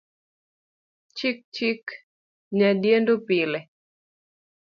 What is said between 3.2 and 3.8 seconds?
pile